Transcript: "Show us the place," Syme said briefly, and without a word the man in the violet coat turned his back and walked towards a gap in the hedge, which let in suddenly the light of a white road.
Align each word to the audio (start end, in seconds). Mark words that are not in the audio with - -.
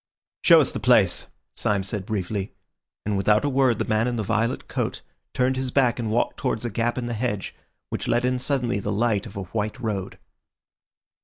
"Show 0.41 0.61
us 0.61 0.71
the 0.71 0.79
place," 0.79 1.27
Syme 1.55 1.83
said 1.83 2.07
briefly, 2.07 2.55
and 3.05 3.15
without 3.15 3.45
a 3.45 3.49
word 3.49 3.77
the 3.77 3.85
man 3.85 4.07
in 4.07 4.15
the 4.15 4.23
violet 4.23 4.67
coat 4.67 5.03
turned 5.35 5.57
his 5.57 5.69
back 5.69 5.99
and 5.99 6.09
walked 6.09 6.37
towards 6.37 6.65
a 6.65 6.71
gap 6.71 6.97
in 6.97 7.05
the 7.05 7.13
hedge, 7.13 7.53
which 7.91 8.07
let 8.07 8.25
in 8.25 8.39
suddenly 8.39 8.79
the 8.79 8.91
light 8.91 9.27
of 9.27 9.37
a 9.37 9.43
white 9.43 9.79
road. 9.79 10.17